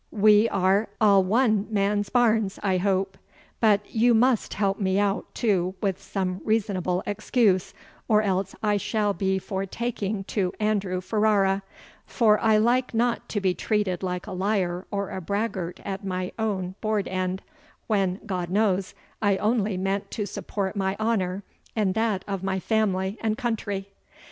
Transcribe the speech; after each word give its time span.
we 0.09 0.49
are 0.49 0.89
a' 0.99 1.19
one 1.19 1.67
man's 1.69 2.09
bairns, 2.09 2.57
I 2.63 2.77
hope? 2.77 3.19
But 3.59 3.81
you 3.93 4.15
must 4.15 4.55
help 4.55 4.79
me 4.79 4.97
out 4.97 5.25
too 5.35 5.75
with 5.79 6.01
some 6.01 6.41
reasonable 6.43 7.03
excuse, 7.05 7.71
or 8.07 8.23
else 8.23 8.55
I 8.63 8.77
shall 8.77 9.13
be 9.13 9.37
for 9.37 9.67
taking 9.67 10.23
to 10.23 10.53
Andrew 10.59 11.01
Ferrara; 11.01 11.61
for 12.07 12.39
I 12.39 12.57
like 12.57 12.95
not 12.95 13.29
to 13.29 13.39
be 13.39 13.53
treated 13.53 14.01
like 14.01 14.25
a 14.25 14.31
liar 14.31 14.87
or 14.89 15.11
a 15.11 15.21
braggart 15.21 15.79
at 15.85 16.03
my 16.03 16.31
own 16.39 16.73
board 16.81 17.07
end, 17.07 17.43
when, 17.85 18.21
God 18.25 18.49
knows, 18.49 18.95
I 19.21 19.37
only 19.37 19.77
meant 19.77 20.09
to 20.17 20.25
support 20.25 20.75
my 20.75 20.97
honour, 20.99 21.43
and 21.75 21.93
that 21.93 22.25
of 22.27 22.41
my 22.41 22.59
family 22.59 23.19
and 23.21 23.37
country." 23.37 23.89